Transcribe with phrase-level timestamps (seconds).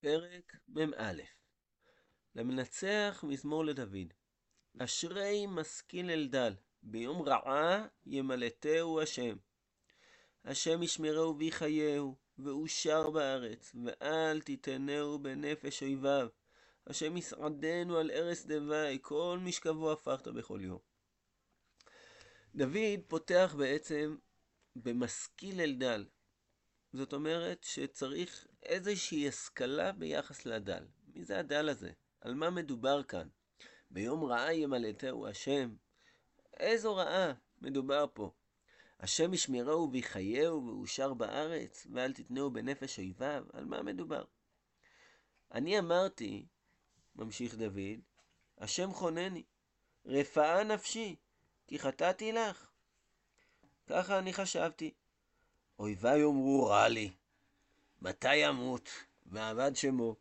[0.00, 1.12] פרק מ"א
[2.34, 4.14] למנצח מזמור לדוד.
[4.78, 9.36] אשרי משכיל אלדל, ביום רעה ימלטהו השם.
[10.44, 16.28] השם ישמרהו ויחייהו, ואושר בארץ, ואל תיתנהו בנפש אויביו.
[16.86, 20.78] השם יסעדנו על ערש דווי, כל משכבו הפכת בכל יום.
[22.54, 24.16] דוד פותח בעצם
[24.76, 26.06] במשכיל אלדל.
[26.92, 30.84] זאת אומרת שצריך איזושהי השכלה ביחס לדל.
[31.14, 31.90] מי זה הדל הזה?
[32.20, 33.28] על מה מדובר כאן?
[33.90, 35.74] ביום רעה ימלטהו השם?
[36.56, 38.32] איזו רעה מדובר פה?
[39.00, 43.44] השם ישמרהו ויחייהו ואושר בארץ, ואל תתנהו בנפש אויביו?
[43.52, 44.24] על מה מדובר?
[45.52, 46.46] אני אמרתי,
[47.16, 48.00] ממשיך דוד,
[48.58, 49.42] השם חונני,
[50.06, 51.16] רפאה נפשי,
[51.66, 52.70] כי חטאתי לך.
[53.86, 54.94] ככה אני חשבתי.
[55.80, 57.10] אויבי יאמרו רע לי,
[58.02, 58.88] מתי ימות,
[59.26, 60.16] ועבד שמו.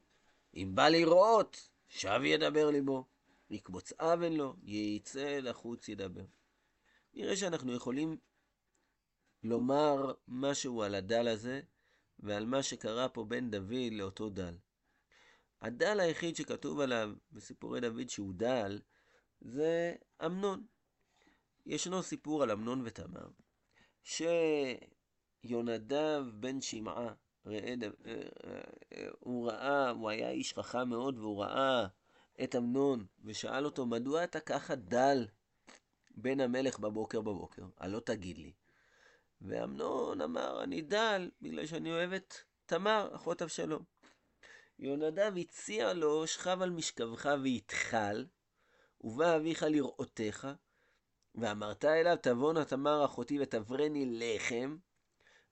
[0.56, 3.06] אם בא לראות, שב ידבר ליבו.
[3.50, 6.26] יקבוץ אבן לו, יצא לחוץ ידבר.
[7.14, 8.18] נראה שאנחנו יכולים
[9.44, 11.62] לומר משהו על הדל הזה,
[12.20, 14.58] ועל מה שקרה פה בין דוד לאותו דל.
[15.62, 18.80] הדל היחיד שכתוב עליו בסיפורי דוד שהוא דל,
[19.42, 20.66] זה אמנון.
[21.66, 23.28] ישנו סיפור על אמנון ותמר,
[25.42, 27.14] שיונדב בן שמעה,
[27.46, 27.74] ראה,
[29.20, 31.88] הוא ראה, הוא היה איש חכם מאוד, והוא ראה
[32.44, 35.28] את אמנון, ושאל אותו, מדוע אתה ככה דל
[36.16, 37.64] בן המלך בבוקר בבוקר?
[37.78, 38.54] הלא תגיד לי.
[39.42, 42.34] ואמנון אמר, אני דל בגלל שאני אוהב את
[42.66, 43.84] תמר, אחות אבשלום.
[44.80, 48.26] יונדב הציע לו, שכב על משכבך ויתחל,
[49.02, 50.48] ובא אביך לראותך,
[51.36, 54.78] ואמרת אליו, תבואנה תמר אחותי ותברני לחם,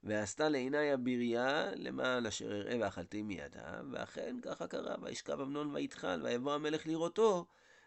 [0.02, 6.52] ועשתה לעיני הבריה למען אשר אראה ואכלתי מידה, ואכן ככה קרה, וישכב אמנון ויתחל, ויבוא
[6.52, 7.46] המלך לראותו,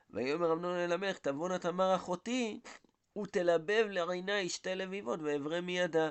[0.09, 2.59] ויאמר אמנון אל המלך, תבואנה תמר אחותי,
[3.17, 6.09] ותלבב לעיני שתי לביבות, ואברא מידה.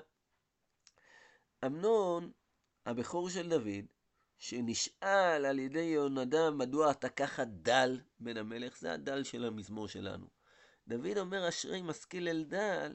[1.67, 2.33] אמנון,
[2.87, 3.85] הבכור של דוד,
[4.39, 10.27] שנשאל על ידי יהונדב, מדוע אתה ככה דל בן המלך, זה הדל של המזמור שלנו.
[10.89, 12.95] דוד אומר, אשרי משכיל אל דל,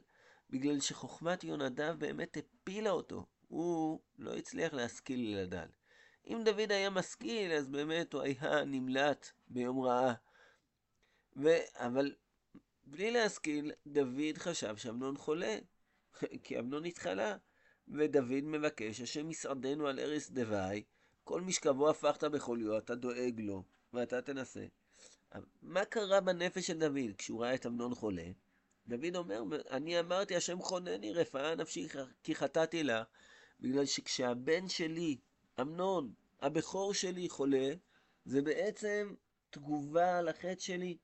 [0.50, 3.26] בגלל שחוכמת יונדב באמת הפילה אותו.
[3.48, 5.68] הוא לא הצליח להשכיל לדל.
[6.28, 10.14] אם דוד היה משכיל, אז באמת הוא היה נמלט ביום רעה.
[11.36, 11.50] ו...
[11.74, 12.16] אבל
[12.84, 15.58] בלי להשכיל, דוד חשב שאמנון חולה,
[16.44, 17.38] כי אמנון התחלה,
[17.88, 20.84] ודוד מבקש, השם יסעדנו על ערש דווי,
[21.24, 23.64] כל משכבו הפכת בכל יום, אתה דואג לו,
[23.94, 24.66] ואתה תנסה.
[25.62, 28.28] מה קרה בנפש של דוד כשהוא ראה את אמנון חולה?
[28.88, 31.88] דוד אומר, אני אמרתי, השם חונני רפאה נפשי
[32.23, 33.03] כי חטאתי לה,
[33.59, 35.18] בגלל שכשהבן שלי,
[35.62, 37.73] אמנון, הבכור שלי חולה,
[38.25, 39.13] זה בעצם
[39.50, 40.97] תגובה על החטא שלי.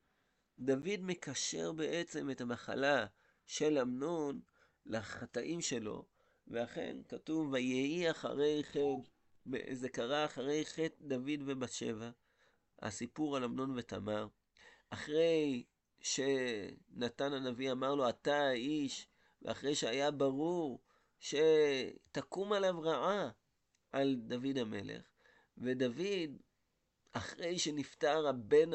[0.59, 3.05] דוד מקשר בעצם את המחלה
[3.45, 4.39] של אמנון
[4.85, 6.05] לחטאים שלו,
[6.47, 12.09] ואכן כתוב, ויהי אחרי חטא, זה קרה אחרי חטא דוד ובת שבע,
[12.81, 14.27] הסיפור על אמנון ותמר.
[14.89, 15.63] אחרי
[16.01, 19.07] שנתן הנביא אמר לו, אתה האיש,
[19.41, 20.79] ואחרי שהיה ברור
[21.19, 23.29] שתקום עליו רעה
[23.91, 25.01] על דוד המלך,
[25.57, 26.37] ודוד,
[27.13, 28.69] אחרי שנפטר הבן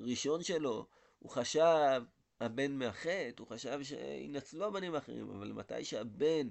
[0.00, 0.86] הראשון שלו,
[1.18, 2.02] הוא חשב,
[2.40, 6.48] הבן מהחטא, הוא חשב שינצלו הבנים האחרים, אבל מתי שהבן,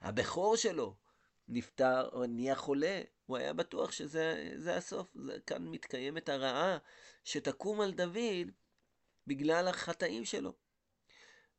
[0.00, 0.94] הבכור שלו,
[1.48, 5.06] נפטר או נהיה חולה, הוא היה בטוח שזה הסוף.
[5.14, 6.78] זה, כאן מתקיימת הרעה
[7.24, 8.50] שתקום על דוד
[9.26, 10.52] בגלל החטאים שלו.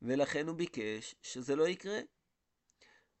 [0.02, 2.00] ולכן הוא ביקש שזה לא יקרה.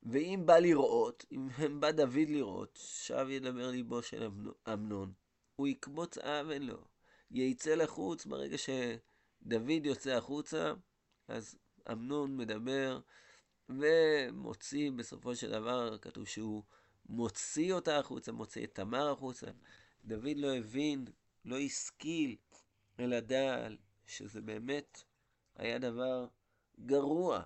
[0.02, 1.48] ואם בא לראות, אם
[1.80, 4.28] בא דוד לראות, שב ידבר ליבו של
[4.72, 5.12] אמנון.
[5.56, 6.84] הוא יקבוץ אבן לו,
[7.30, 10.72] יצא לחוץ ברגע שדוד יוצא החוצה,
[11.28, 11.58] אז
[11.92, 13.00] אמנון מדבר
[13.68, 16.62] ומוציא, בסופו של דבר כתוב שהוא
[17.06, 19.46] מוציא אותה החוצה, מוציא את תמר החוצה.
[20.04, 21.04] דוד לא הבין,
[21.44, 22.36] לא השכיל,
[23.00, 23.76] אלא דל
[24.08, 25.02] שזה באמת
[25.56, 26.26] היה דבר
[26.86, 27.44] גרוע.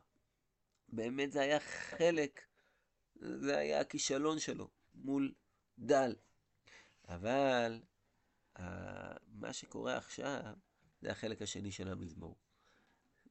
[0.89, 2.41] באמת זה היה חלק,
[3.17, 5.35] זה היה הכישלון שלו מול
[5.79, 6.15] דל.
[7.09, 7.83] אבל
[9.29, 10.55] מה שקורה עכשיו
[11.01, 12.37] זה החלק השני של המזמור.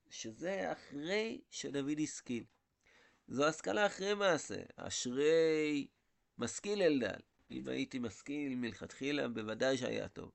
[0.09, 2.43] שזה אחרי שדוד השכיל.
[3.27, 4.61] זו השכלה אחרי מעשה.
[4.75, 5.87] אשרי
[6.37, 7.19] משכיל אלדל.
[7.51, 10.31] אם הייתי משכיל מלכתחילה, בוודאי שהיה טוב.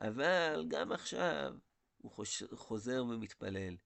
[0.00, 1.54] אבל גם עכשיו,
[2.02, 2.12] הוא
[2.54, 3.76] חוזר ומתפלל.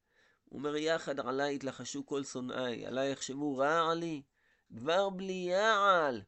[0.45, 4.23] הוא אומר, יחד עלי יתלחשו כל שונאי, עלי יחשבו רע לי,
[4.71, 6.23] דבר בלי יעל,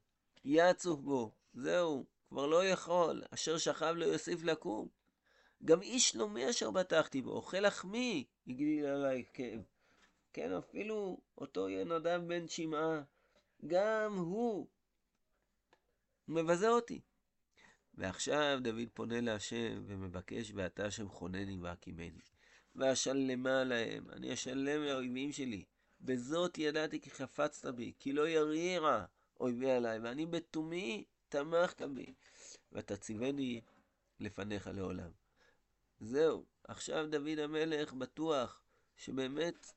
[0.45, 1.33] יצוף בו.
[1.55, 4.89] זהו, כבר לא יכול, אשר שכב לא יוסיף לקום.
[5.65, 9.61] גם איש שלומי אשר בטחתי בו, אוכל לחמי, הגדיל עלי כאב.
[10.33, 13.03] כן, אפילו אותו ינדב בן שמעה,
[13.67, 14.67] גם הוא
[16.29, 17.01] מבזה אותי.
[17.99, 22.21] ועכשיו דוד פונה להשם ומבקש, ואתה השם חונני והקימני.
[22.77, 25.65] ואשלמה להם, אני אשלם לאויבים שלי.
[26.01, 29.05] בזאת ידעתי כי חפצת בי, כי לא ירירה
[29.41, 32.15] אויבי עליי, ואני בתומי תמכת בי.
[32.73, 33.61] ותציבני
[34.21, 35.11] לפניך לעולם.
[36.01, 38.63] זהו, עכשיו דוד המלך בטוח
[38.97, 39.73] שבאמת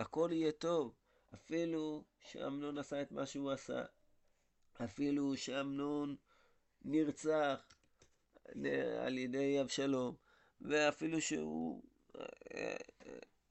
[0.00, 0.94] הכל יהיה טוב.
[1.34, 3.84] אפילו שאמנון עשה את מה שהוא עשה,
[4.84, 6.16] אפילו שאמנון
[6.84, 7.60] נרצח
[9.00, 10.14] על ידי אבשלום,
[10.60, 11.82] ואפילו שהוא
[12.16, 12.24] אה,
[12.54, 12.76] אה,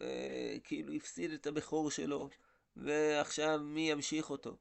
[0.02, 2.30] אה, כאילו הפסיד את הבכור שלו,
[2.76, 4.58] ועכשיו מי ימשיך אותו?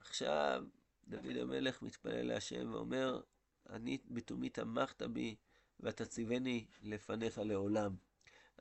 [0.00, 0.64] עכשיו
[1.08, 3.20] דוד המלך מתפלל להשם ואומר,
[3.70, 5.36] אני בתומי תמכת בי
[5.80, 7.94] ותציבני לפניך לעולם.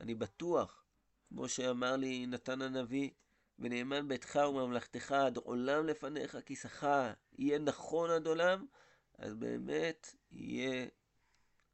[0.01, 0.83] אני בטוח,
[1.29, 3.09] כמו שאמר לי נתן הנביא,
[3.59, 6.87] ונאמן ביתך וממלכתך עד עולם לפניך, כיסך
[7.37, 8.65] יהיה נכון עד עולם,
[9.17, 10.85] אז באמת יהיה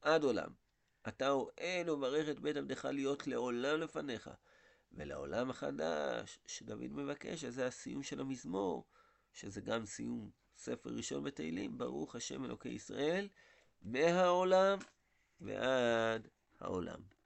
[0.01, 0.49] עד עולם.
[1.07, 4.29] אתה אוהל וברך את בית עבדך להיות לעולם לפניך.
[4.91, 8.85] ולעולם החדש שדוד מבקש, אז זה הסיום של המזמור,
[9.33, 13.27] שזה גם סיום ספר ראשון בתהילים, ברוך השם אלוקי ישראל,
[13.81, 14.79] מהעולם
[15.41, 16.27] ועד
[16.59, 17.16] העולם.